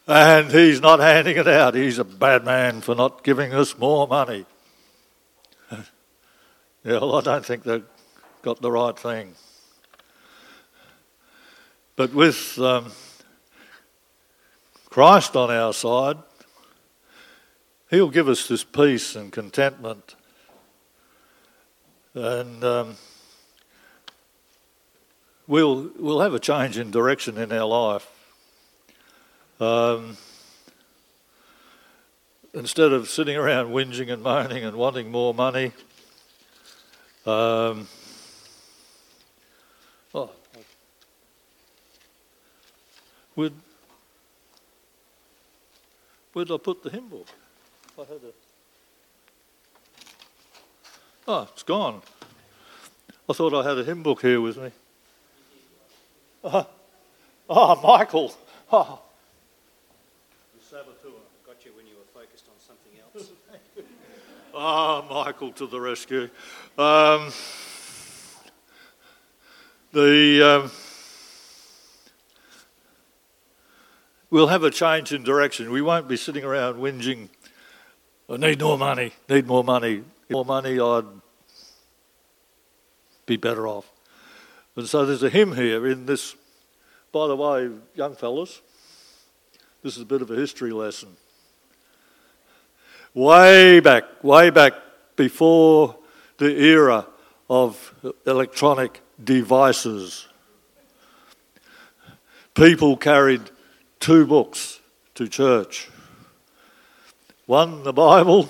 and 0.07 0.51
he's 0.51 0.81
not 0.81 1.01
handing 1.01 1.37
it 1.37 1.49
out, 1.49 1.75
he's 1.75 1.99
a 1.99 2.05
bad 2.05 2.45
man 2.45 2.81
for 2.81 2.95
not 2.95 3.25
giving 3.25 3.53
us 3.53 3.77
more 3.77 4.07
money. 4.07 4.47
yeah, 5.73 5.83
well, 6.85 7.17
I 7.17 7.21
don't 7.23 7.45
think 7.45 7.65
they've 7.65 7.85
got 8.43 8.63
the 8.63 8.71
right 8.71 8.97
thing. 8.97 9.35
But 11.97 12.15
with 12.15 12.59
um, 12.59 12.93
Christ 14.97 15.37
on 15.37 15.51
our 15.51 15.75
side, 15.75 16.17
He'll 17.91 18.09
give 18.09 18.31
us 18.31 18.49
this 18.49 18.65
peace 18.65 19.15
and 19.15 19.31
contentment. 19.31 20.15
And 22.15 22.65
um, 22.65 22.97
we'll, 25.47 25.91
we'll 25.99 26.21
have 26.21 26.33
a 26.33 26.39
change 26.39 26.79
in 26.79 26.91
direction 26.91 27.37
in 27.37 27.53
our 27.53 27.67
life. 27.67 28.09
Um, 29.61 30.17
instead 32.55 32.95
of 32.95 33.11
sitting 33.11 33.37
around 33.37 33.73
whinging 33.73 34.11
and 34.11 34.23
moaning 34.23 34.65
and 34.65 34.79
wanting 34.79 35.11
more 35.11 35.35
money, 35.35 35.73
um, 37.27 37.87
oh, 40.15 40.31
would 46.37 46.51
where'd 46.51 46.61
I 46.61 46.63
put 46.63 46.83
the 46.83 46.91
hymn 46.91 47.09
book? 47.09 47.27
I 47.99 48.03
had 48.03 48.11
a, 48.11 48.33
oh, 51.27 51.49
it's 51.51 51.63
gone. 51.63 52.03
I 53.27 53.33
thought 53.33 53.55
I 53.55 53.67
had 53.67 53.79
a 53.79 53.85
hymn 53.85 54.03
book 54.03 54.21
here 54.21 54.41
with 54.43 54.59
me. 54.59 54.71
Oh, 56.45 56.67
oh 57.49 57.81
Michael. 57.83 58.35
Oh. 58.71 59.01
The 60.59 60.63
saboteur. 60.63 61.11
Got 61.47 61.65
you 61.65 61.73
when 61.75 61.87
you 61.87 61.95
were 61.95 62.21
focused 62.21 62.45
on 62.49 62.61
something 62.61 62.93
else. 63.01 63.31
Ah, 64.59 65.05
Michael 65.11 65.53
to 65.53 65.67
the 65.67 65.79
rescue. 65.79 66.31
Um, 66.79 67.31
the 69.93 70.63
um, 70.63 70.71
we'll 74.31 74.49
have 74.49 74.63
a 74.63 74.71
change 74.71 75.13
in 75.13 75.23
direction. 75.23 75.71
We 75.71 75.83
won't 75.83 76.09
be 76.09 76.17
sitting 76.17 76.45
around 76.45 76.77
whinging. 76.77 77.29
I 78.29 78.37
need 78.37 78.61
more 78.61 78.79
money. 78.79 79.13
Need 79.29 79.47
more 79.47 79.65
money. 79.65 80.03
More 80.31 80.45
money. 80.45 80.81
I'd 80.81 81.05
be 83.27 83.37
better 83.37 83.67
off. 83.67 83.91
And 84.75 84.89
so 84.89 85.07
there's 85.07 85.23
a 85.23 85.31
hymn 85.31 85.55
here 85.55 85.87
in 85.87 86.07
this. 86.07 86.35
By 87.13 87.29
the 87.29 87.37
way, 87.37 87.71
young 87.95 88.15
fellas, 88.15 88.61
this 89.83 89.97
is 89.97 90.03
a 90.03 90.07
bit 90.07 90.23
of 90.23 90.31
a 90.31 90.35
history 90.35 90.73
lesson 90.73 91.17
way 93.17 93.81
back, 93.81 94.05
way 94.23 94.51
back 94.51 94.75
before 95.17 95.97
the 96.37 96.55
era 96.61 97.07
of 97.49 97.95
electronic 98.27 99.01
devices. 99.23 100.29
People 102.55 102.97
carried 102.97 103.41
two 104.01 104.27
books 104.27 104.81
to 105.15 105.29
church 105.29 105.89
one, 107.47 107.85
the 107.85 107.93
Bible, 107.93 108.49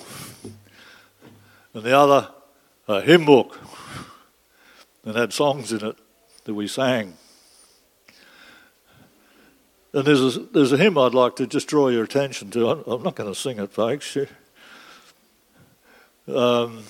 and 1.75 1.83
the 1.83 1.97
other, 1.97 2.31
a 2.89 3.03
hymn 3.03 3.27
book, 3.27 3.61
and 5.05 5.15
had 5.15 5.35
songs 5.35 5.71
in 5.71 5.85
it 5.85 5.99
that 6.45 6.55
we 6.55 6.67
sang. 6.67 7.13
And 9.93 10.07
there's 10.07 10.37
a, 10.37 10.41
there's 10.41 10.73
a 10.73 10.79
hymn 10.79 10.97
I'd 10.97 11.15
like 11.15 11.37
to 11.37 11.47
just 11.47 11.69
draw 11.69 11.89
your 11.89 12.05
attention 12.05 12.51
to. 12.53 12.71
I'm 12.71 13.03
not 13.03 13.17
going 13.17 13.33
to 13.33 13.39
sing 13.39 13.59
it, 13.59 13.71
folks. 13.71 14.17
Um, 16.27 16.83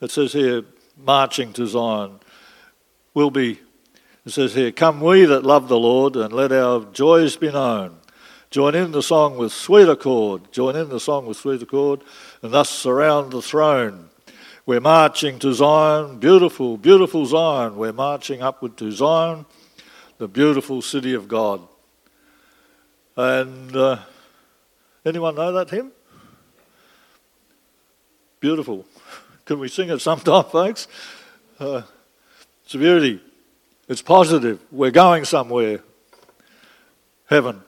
it 0.00 0.10
says 0.10 0.32
here, 0.32 0.64
marching 0.96 1.52
to 1.54 1.66
Zion. 1.66 2.20
We'll 3.12 3.30
be, 3.30 3.60
it 4.28 4.32
says 4.32 4.52
here, 4.52 4.70
come 4.70 5.00
we 5.00 5.24
that 5.24 5.42
love 5.42 5.68
the 5.68 5.78
Lord 5.78 6.14
and 6.14 6.34
let 6.34 6.52
our 6.52 6.84
joys 6.92 7.36
be 7.36 7.50
known. 7.50 7.96
Join 8.50 8.74
in 8.74 8.92
the 8.92 9.02
song 9.02 9.38
with 9.38 9.52
sweet 9.52 9.88
accord. 9.88 10.52
Join 10.52 10.76
in 10.76 10.90
the 10.90 11.00
song 11.00 11.24
with 11.24 11.38
sweet 11.38 11.62
accord 11.62 12.02
and 12.42 12.52
thus 12.52 12.68
surround 12.68 13.32
the 13.32 13.40
throne. 13.40 14.10
We're 14.66 14.80
marching 14.80 15.38
to 15.38 15.54
Zion, 15.54 16.18
beautiful, 16.18 16.76
beautiful 16.76 17.24
Zion. 17.24 17.76
We're 17.76 17.94
marching 17.94 18.42
upward 18.42 18.76
to 18.76 18.92
Zion, 18.92 19.46
the 20.18 20.28
beautiful 20.28 20.82
city 20.82 21.14
of 21.14 21.26
God. 21.26 21.66
And 23.16 23.74
uh, 23.74 24.00
anyone 25.06 25.36
know 25.36 25.52
that 25.52 25.70
hymn? 25.70 25.90
Beautiful. 28.40 28.84
Can 29.46 29.58
we 29.58 29.68
sing 29.68 29.88
it 29.88 30.00
sometime, 30.00 30.44
folks? 30.50 30.86
Uh, 31.58 31.80
it's 32.62 32.74
a 32.74 32.78
beauty. 32.78 33.22
It's 33.88 34.02
positive. 34.02 34.60
We're 34.70 34.90
going 34.90 35.24
somewhere. 35.24 35.80
Heaven. 37.24 37.62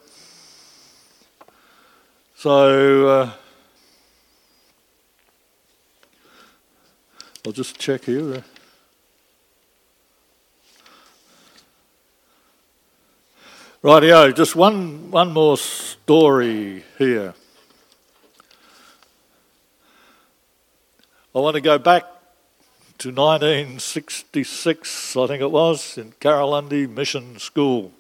So, 2.37 3.09
uh, 3.09 3.31
I'll 7.47 7.53
just 7.53 7.79
check 7.79 8.05
here. 8.05 8.45
Rightio, 13.83 14.37
just 14.37 14.55
one, 14.55 15.11
one 15.11 15.33
more 15.33 15.57
story 15.57 16.85
here. 16.99 17.33
I 21.35 21.39
want 21.39 21.55
to 21.55 21.63
go 21.63 21.79
back 21.79 22.05
to 23.01 23.09
1966, 23.09 25.17
I 25.17 25.27
think 25.27 25.41
it 25.41 25.51
was, 25.51 25.97
in 25.97 26.13
Karalundi 26.21 26.87
Mission 26.87 27.39
School. 27.39 27.93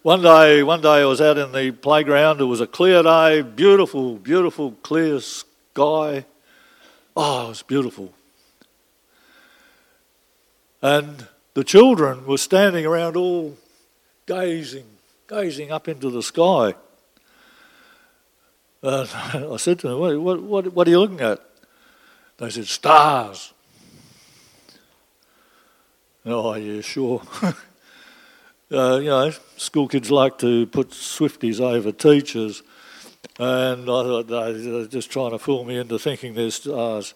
One 0.00 0.22
day, 0.22 0.62
one 0.62 0.80
day 0.80 1.02
I 1.02 1.04
was 1.04 1.20
out 1.20 1.36
in 1.36 1.52
the 1.52 1.70
playground. 1.70 2.40
It 2.40 2.44
was 2.44 2.62
a 2.62 2.66
clear 2.66 3.02
day, 3.02 3.42
beautiful, 3.42 4.16
beautiful, 4.16 4.72
clear 4.82 5.20
sky. 5.20 6.24
Oh, 7.14 7.44
it 7.44 7.48
was 7.48 7.62
beautiful. 7.62 8.14
And 10.80 11.28
the 11.52 11.62
children 11.62 12.24
were 12.24 12.38
standing 12.38 12.86
around 12.86 13.16
all 13.16 13.58
gazing, 14.24 14.86
gazing 15.28 15.70
up 15.70 15.88
into 15.88 16.08
the 16.08 16.22
sky. 16.22 16.72
And 18.82 19.10
I 19.12 19.58
said 19.58 19.78
to 19.80 19.88
them, 19.88 19.98
what, 19.98 20.40
what, 20.40 20.72
what 20.72 20.88
are 20.88 20.90
you 20.90 21.00
looking 21.00 21.20
at? 21.20 21.49
They 22.40 22.48
said, 22.48 22.66
Stars. 22.66 23.52
Oh, 26.24 26.54
yeah, 26.54 26.80
sure. 26.80 27.22
uh, 28.72 28.98
you 28.98 29.10
know, 29.10 29.30
school 29.58 29.88
kids 29.88 30.10
like 30.10 30.38
to 30.38 30.66
put 30.66 30.90
Swifties 30.90 31.60
over 31.60 31.92
teachers. 31.92 32.62
And 33.38 33.82
I 33.82 34.02
thought 34.02 34.26
they 34.28 34.70
were 34.70 34.86
just 34.86 35.10
trying 35.10 35.32
to 35.32 35.38
fool 35.38 35.64
me 35.64 35.76
into 35.76 35.98
thinking 35.98 36.34
they're 36.34 36.50
stars. 36.50 37.14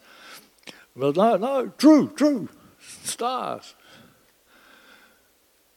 But 0.95 1.17
no, 1.17 1.37
no, 1.37 1.67
true, 1.79 2.13
true, 2.15 2.49
stars. 3.03 3.75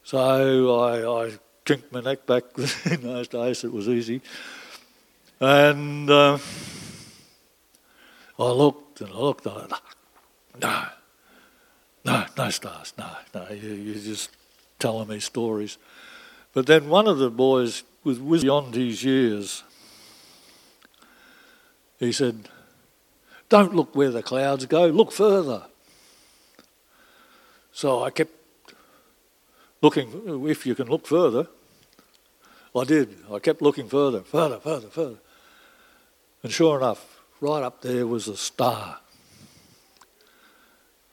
So 0.04 0.80
I, 0.80 1.26
I 1.26 1.32
kinked 1.64 1.90
my 1.92 2.00
neck 2.00 2.26
back 2.26 2.44
in 2.84 3.02
those 3.02 3.28
days, 3.28 3.64
it 3.64 3.72
was 3.72 3.88
easy. 3.88 4.20
And 5.40 6.08
uh, 6.08 6.38
Oh, 8.38 8.48
I 8.48 8.52
looked 8.52 9.00
and 9.00 9.10
I 9.10 9.18
looked 9.18 9.46
and 9.46 9.72
no, 10.60 10.84
no, 12.04 12.26
no 12.36 12.50
stars, 12.50 12.92
no, 12.96 13.10
no, 13.34 13.48
you, 13.50 13.70
you're 13.70 13.94
just 13.94 14.30
telling 14.78 15.08
me 15.08 15.20
stories. 15.20 15.78
But 16.52 16.66
then 16.66 16.88
one 16.88 17.08
of 17.08 17.18
the 17.18 17.30
boys 17.30 17.82
was 18.04 18.18
beyond 18.18 18.74
his 18.74 19.04
years. 19.04 19.62
He 21.98 22.12
said, 22.12 22.48
Don't 23.48 23.74
look 23.74 23.94
where 23.94 24.10
the 24.10 24.22
clouds 24.22 24.66
go, 24.66 24.86
look 24.86 25.12
further. 25.12 25.64
So 27.72 28.02
I 28.02 28.10
kept 28.10 28.32
looking, 29.82 30.46
if 30.48 30.66
you 30.66 30.74
can 30.74 30.88
look 30.88 31.06
further. 31.06 31.48
I 32.74 32.84
did. 32.84 33.16
I 33.32 33.38
kept 33.38 33.62
looking 33.62 33.88
further, 33.88 34.20
further, 34.20 34.58
further, 34.58 34.88
further. 34.88 35.18
And 36.42 36.52
sure 36.52 36.78
enough, 36.78 37.17
right 37.40 37.62
up 37.62 37.82
there 37.82 38.06
was 38.06 38.28
a 38.28 38.36
star. 38.36 38.98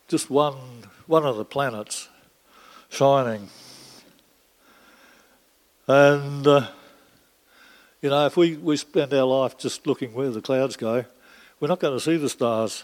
Just 0.08 0.30
one, 0.30 0.56
one 1.08 1.26
of 1.26 1.38
the 1.38 1.46
planets 1.46 2.10
shining. 2.90 3.50
And, 5.88 6.48
uh, 6.48 6.68
you 8.02 8.10
know, 8.10 8.26
if 8.26 8.38
we, 8.38 8.56
we 8.56 8.78
spend 8.78 9.14
our 9.14 9.24
life 9.24 9.58
just 9.58 9.86
looking 9.86 10.14
where 10.14 10.30
the 10.30 10.42
clouds 10.42 10.78
go, 10.78 11.06
we're 11.60 11.68
not 11.68 11.80
going 11.80 11.96
to 11.96 12.00
see 12.00 12.18
the 12.18 12.30
stars. 12.30 12.84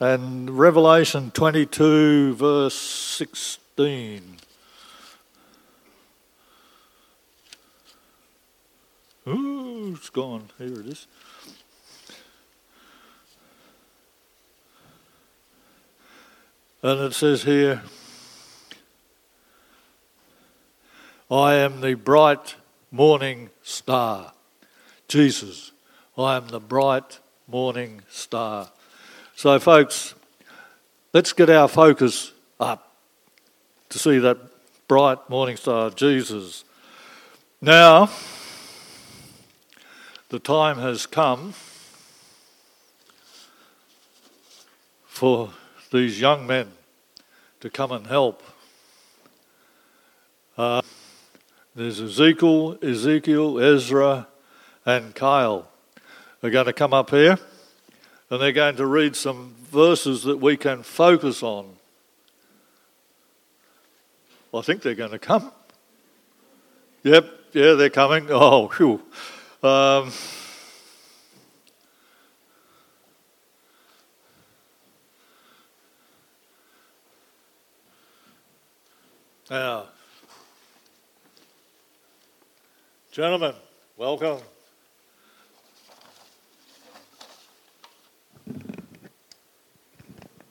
And 0.00 0.50
Revelation 0.50 1.32
22, 1.32 2.34
verse 2.34 2.74
16. 2.74 4.36
Ooh, 9.26 9.94
it's 9.96 10.10
gone. 10.10 10.50
Here 10.56 10.80
it 10.80 10.86
is. 10.86 11.06
And 16.80 17.00
it 17.00 17.12
says 17.12 17.42
here, 17.42 17.82
I 21.28 21.54
am 21.54 21.80
the 21.80 21.94
bright 21.94 22.54
morning 22.92 23.50
star. 23.62 24.32
Jesus, 25.08 25.72
I 26.16 26.36
am 26.36 26.48
the 26.48 26.60
bright 26.60 27.18
morning 27.48 28.02
star. 28.08 28.70
So, 29.34 29.58
folks, 29.58 30.14
let's 31.12 31.32
get 31.32 31.50
our 31.50 31.66
focus 31.66 32.32
up 32.60 32.94
to 33.88 33.98
see 33.98 34.18
that 34.18 34.38
bright 34.86 35.28
morning 35.28 35.56
star, 35.56 35.90
Jesus. 35.90 36.64
Now, 37.60 38.08
the 40.28 40.38
time 40.38 40.78
has 40.78 41.06
come 41.06 41.54
for 45.06 45.50
these 45.90 46.20
young 46.20 46.46
men 46.46 46.68
to 47.60 47.70
come 47.70 47.92
and 47.92 48.06
help. 48.06 48.42
Uh, 50.56 50.82
there's 51.74 52.00
Ezekiel, 52.00 52.78
Ezekiel, 52.82 53.60
Ezra, 53.60 54.26
and 54.84 55.14
Kyle. 55.14 55.68
They're 56.40 56.50
going 56.50 56.66
to 56.66 56.72
come 56.72 56.92
up 56.92 57.10
here 57.10 57.38
and 58.30 58.40
they're 58.40 58.52
going 58.52 58.76
to 58.76 58.86
read 58.86 59.16
some 59.16 59.54
verses 59.70 60.24
that 60.24 60.38
we 60.38 60.56
can 60.56 60.82
focus 60.82 61.42
on. 61.42 61.76
I 64.52 64.60
think 64.62 64.82
they're 64.82 64.94
going 64.94 65.10
to 65.10 65.18
come. 65.18 65.52
Yep, 67.02 67.30
yeah, 67.52 67.72
they're 67.74 67.90
coming. 67.90 68.26
Oh, 68.30 68.68
phew. 68.68 69.02
Um, 69.62 70.10
now, 79.50 79.86
gentlemen, 83.10 83.54
welcome. 83.96 84.38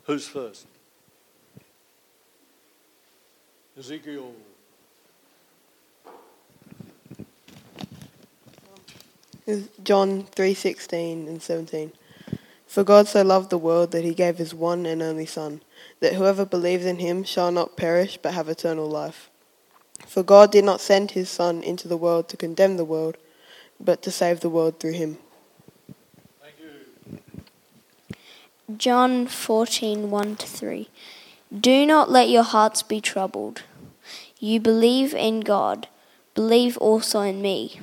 Who's 0.04 0.28
first? 0.28 0.66
Ezekiel. 3.78 4.34
John 9.84 10.24
3:16 10.36 11.28
and 11.28 11.42
17. 11.42 11.94
For 12.66 12.84
God 12.84 13.08
so 13.08 13.22
loved 13.22 13.50
the 13.50 13.58
world 13.58 13.92
that 13.92 14.04
he 14.04 14.14
gave 14.14 14.38
his 14.38 14.54
one 14.54 14.86
and 14.86 15.02
only 15.02 15.26
son, 15.26 15.62
that 16.00 16.14
whoever 16.14 16.46
believes 16.46 16.86
in 16.86 17.00
him 17.00 17.24
shall 17.24 17.52
not 17.52 17.78
perish 17.78 18.18
but 18.18 18.34
have 18.34 18.50
eternal 18.50 18.90
life. 18.90 19.30
For 20.06 20.24
God 20.24 20.52
did 20.52 20.64
not 20.64 20.82
send 20.82 21.12
his 21.12 21.30
son 21.30 21.64
into 21.64 21.88
the 21.88 21.98
world 21.98 22.30
to 22.30 22.38
condemn 22.38 22.78
the 22.78 22.86
world, 22.86 23.18
but 23.80 24.02
to 24.04 24.12
save 24.12 24.40
the 24.40 24.50
world 24.50 24.80
through 24.80 24.94
him. 24.94 25.18
Thank 26.42 26.56
you. 26.60 27.20
John 28.78 29.28
14 29.28 30.10
1 30.10 30.36
to 30.38 30.48
3. 30.48 30.90
Do 31.58 31.86
not 31.86 32.12
let 32.12 32.30
your 32.30 32.44
hearts 32.44 32.84
be 32.84 33.02
troubled. 33.02 33.64
You 34.40 34.60
believe 34.60 35.14
in 35.14 35.40
God, 35.40 35.88
believe 36.36 36.78
also 36.78 37.22
in 37.22 37.42
me. 37.42 37.80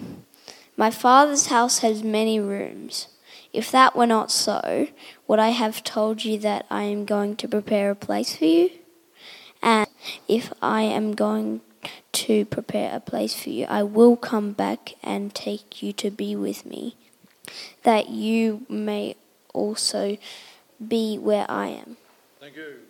My 0.76 0.90
Father's 0.90 1.46
house 1.46 1.78
has 1.78 2.02
many 2.02 2.38
rooms. 2.38 3.08
If 3.54 3.70
that 3.70 3.94
were 3.94 4.06
not 4.06 4.32
so, 4.32 4.88
would 5.28 5.38
I 5.38 5.50
have 5.50 5.84
told 5.84 6.24
you 6.24 6.38
that 6.40 6.66
I 6.68 6.82
am 6.82 7.04
going 7.04 7.36
to 7.36 7.46
prepare 7.46 7.92
a 7.92 7.94
place 7.94 8.34
for 8.36 8.46
you? 8.46 8.70
And 9.62 9.86
if 10.26 10.52
I 10.60 10.82
am 10.82 11.14
going 11.14 11.60
to 12.12 12.44
prepare 12.46 12.94
a 12.94 12.98
place 12.98 13.32
for 13.40 13.50
you, 13.50 13.66
I 13.66 13.84
will 13.84 14.16
come 14.16 14.52
back 14.52 14.94
and 15.04 15.32
take 15.32 15.82
you 15.84 15.92
to 15.92 16.10
be 16.10 16.34
with 16.34 16.66
me, 16.66 16.96
that 17.84 18.10
you 18.10 18.66
may 18.68 19.14
also 19.52 20.18
be 20.86 21.16
where 21.16 21.46
I 21.48 21.68
am. 21.68 21.96
Thank 22.40 22.56
you. 22.56 22.80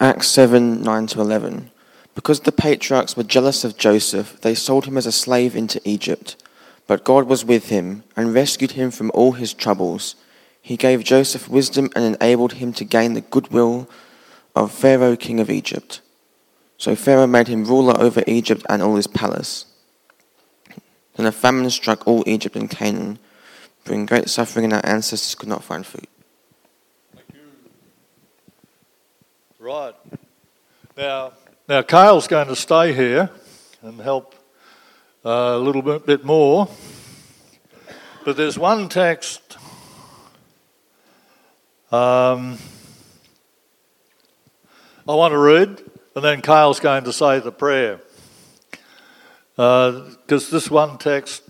Acts 0.00 0.28
7 0.28 0.82
9 0.82 1.06
to 1.08 1.20
11. 1.20 1.70
Because 2.14 2.40
the 2.40 2.52
patriarchs 2.52 3.14
were 3.14 3.22
jealous 3.22 3.62
of 3.62 3.76
Joseph, 3.76 4.40
they 4.40 4.54
sold 4.54 4.86
him 4.86 4.96
as 4.96 5.06
a 5.06 5.12
slave 5.12 5.54
into 5.54 5.80
Egypt. 5.84 6.34
But 6.88 7.04
God 7.04 7.28
was 7.28 7.44
with 7.44 7.68
him 7.68 8.02
and 8.16 8.34
rescued 8.34 8.72
him 8.72 8.90
from 8.90 9.12
all 9.14 9.32
his 9.32 9.54
troubles. 9.54 10.16
He 10.60 10.76
gave 10.76 11.04
Joseph 11.04 11.48
wisdom 11.48 11.90
and 11.94 12.04
enabled 12.04 12.54
him 12.54 12.72
to 12.72 12.84
gain 12.84 13.12
the 13.12 13.20
goodwill 13.20 13.88
of 14.56 14.72
Pharaoh, 14.72 15.14
king 15.14 15.38
of 15.38 15.50
Egypt. 15.50 16.00
So 16.78 16.96
Pharaoh 16.96 17.26
made 17.26 17.48
him 17.48 17.66
ruler 17.66 17.94
over 18.00 18.24
Egypt 18.26 18.64
and 18.70 18.82
all 18.82 18.96
his 18.96 19.06
palace. 19.06 19.66
Then 21.16 21.26
a 21.26 21.32
famine 21.32 21.68
struck 21.68 22.06
all 22.06 22.24
Egypt 22.26 22.56
and 22.56 22.70
Canaan, 22.70 23.18
bringing 23.84 24.06
great 24.06 24.30
suffering, 24.30 24.64
and 24.64 24.72
our 24.72 24.86
ancestors 24.86 25.34
could 25.34 25.48
not 25.48 25.64
find 25.64 25.84
food. 25.84 26.06
Right. 29.58 29.94
Now, 30.96 31.32
now 31.68 31.82
Kale's 31.82 32.28
going 32.28 32.48
to 32.48 32.56
stay 32.56 32.94
here 32.94 33.28
and 33.82 34.00
help 34.00 34.34
uh, 35.28 35.56
a 35.56 35.58
little 35.58 35.82
bit, 35.82 36.06
bit 36.06 36.24
more. 36.24 36.68
But 38.24 38.38
there's 38.38 38.58
one 38.58 38.88
text 38.88 39.58
um, 41.92 42.56
I 45.06 45.14
want 45.14 45.32
to 45.32 45.38
read, 45.38 45.82
and 46.14 46.24
then 46.24 46.40
Kyle's 46.40 46.80
going 46.80 47.04
to 47.04 47.12
say 47.12 47.40
the 47.40 47.52
prayer. 47.52 48.00
Because 49.54 50.48
this 50.50 50.70
one 50.70 50.96
text 50.96 51.42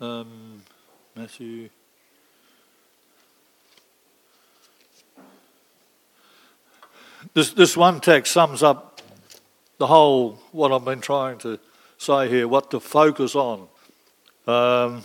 um, 0.00 0.62
Matthew. 1.14 1.68
This, 7.38 7.50
this 7.50 7.76
one 7.76 8.00
text 8.00 8.32
sums 8.32 8.64
up 8.64 9.00
the 9.78 9.86
whole, 9.86 10.40
what 10.50 10.72
I've 10.72 10.84
been 10.84 11.00
trying 11.00 11.38
to 11.38 11.60
say 11.96 12.28
here, 12.28 12.48
what 12.48 12.72
to 12.72 12.80
focus 12.80 13.36
on. 13.36 13.68
Um, 14.48 15.04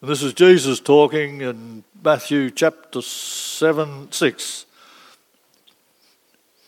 and 0.00 0.08
this 0.08 0.22
is 0.22 0.32
Jesus 0.32 0.78
talking 0.78 1.40
in 1.40 1.82
Matthew 2.04 2.50
chapter 2.50 3.02
7, 3.02 4.12
6. 4.12 4.66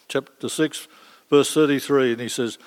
Chapter 0.09 0.49
6, 0.49 0.89
verse 1.31 1.55
33, 1.55 2.13
and 2.15 2.21
he 2.21 2.29
says, 2.29 2.59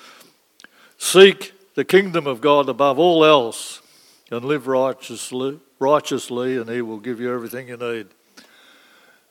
Seek 0.96 1.52
the 1.74 1.84
kingdom 1.84 2.26
of 2.26 2.40
God 2.40 2.70
above 2.70 2.98
all 2.98 3.26
else 3.26 3.82
and 4.30 4.42
live 4.42 4.68
righteously, 4.68 5.60
righteously, 5.78 6.56
and 6.56 6.70
He 6.70 6.80
will 6.80 6.98
give 6.98 7.20
you 7.20 7.30
everything 7.30 7.68
you 7.68 7.76
need. 7.76 8.06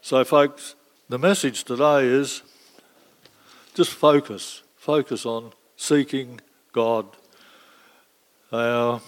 So, 0.04 0.24
folks, 0.24 0.76
the 1.10 1.18
message 1.18 1.64
today 1.64 2.06
is 2.06 2.42
just 3.74 3.92
focus. 3.92 4.64
Focus 4.76 5.26
on 5.26 5.54
seeking 5.76 6.42
God. 6.74 7.06
Uh, 8.52 8.58
our 8.58 9.02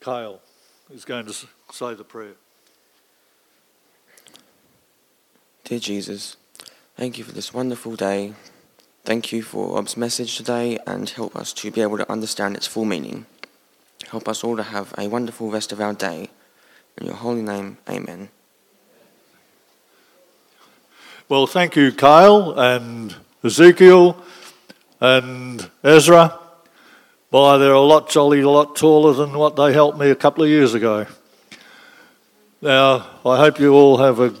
Kale 0.00 0.40
is 0.92 1.04
going 1.04 1.26
to 1.26 1.32
say 1.72 1.94
the 1.94 2.04
prayer. 2.04 2.34
Dear 5.64 5.80
Jesus, 5.80 6.36
thank 6.96 7.18
you 7.18 7.24
for 7.24 7.32
this 7.32 7.52
wonderful 7.52 7.96
day. 7.96 8.34
Thank 9.04 9.32
you 9.32 9.42
for 9.42 9.74
Rob's 9.74 9.96
message 9.96 10.36
today 10.36 10.78
and 10.86 11.08
help 11.08 11.34
us 11.34 11.52
to 11.54 11.70
be 11.70 11.80
able 11.80 11.96
to 11.98 12.10
understand 12.10 12.56
its 12.56 12.66
full 12.66 12.84
meaning. 12.84 13.26
Help 14.10 14.28
us 14.28 14.44
all 14.44 14.56
to 14.56 14.62
have 14.62 14.94
a 14.96 15.08
wonderful 15.08 15.50
rest 15.50 15.72
of 15.72 15.80
our 15.80 15.94
day. 15.94 16.30
In 16.98 17.06
your 17.06 17.16
holy 17.16 17.42
name, 17.42 17.78
amen. 17.88 18.28
Well, 21.28 21.48
thank 21.48 21.74
you, 21.74 21.90
Kyle 21.90 22.56
and 22.56 23.12
Ezekiel 23.42 24.16
and 25.00 25.68
Ezra. 25.82 26.38
Why, 27.30 27.58
they're 27.58 27.72
a 27.72 27.80
lot 27.80 28.08
jolly, 28.08 28.42
a 28.42 28.48
lot 28.48 28.76
taller 28.76 29.12
than 29.12 29.32
what 29.32 29.56
they 29.56 29.72
helped 29.72 29.98
me 29.98 30.10
a 30.10 30.14
couple 30.14 30.44
of 30.44 30.50
years 30.50 30.74
ago. 30.74 31.04
Now, 32.62 33.08
I 33.24 33.38
hope 33.38 33.58
you 33.58 33.74
all 33.74 33.96
have 33.96 34.20
a 34.20 34.34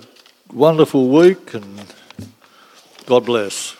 wonderful 0.52 1.08
week 1.08 1.54
and 1.54 1.92
God 3.06 3.24
bless. 3.26 3.75